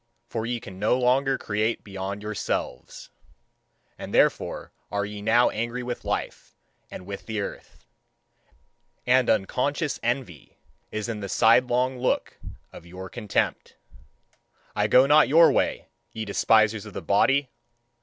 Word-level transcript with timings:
For 0.25 0.47
ye 0.47 0.59
can 0.59 0.79
no 0.79 0.97
longer 0.97 1.37
create 1.37 1.83
beyond 1.83 2.23
yourselves. 2.23 3.11
And 3.99 4.11
therefore 4.11 4.71
are 4.91 5.05
ye 5.05 5.21
now 5.21 5.51
angry 5.51 5.83
with 5.83 6.03
life 6.05 6.55
and 6.89 7.05
with 7.05 7.27
the 7.27 7.39
earth. 7.39 7.85
And 9.05 9.29
unconscious 9.29 9.99
envy 10.01 10.57
is 10.91 11.07
in 11.07 11.19
the 11.19 11.29
sidelong 11.29 11.99
look 11.99 12.39
of 12.73 12.83
your 12.87 13.09
contempt. 13.11 13.75
I 14.75 14.87
go 14.87 15.05
not 15.05 15.27
your 15.29 15.51
way, 15.51 15.87
ye 16.11 16.25
despisers 16.25 16.87
of 16.87 16.93
the 16.95 17.03
body! 17.03 17.51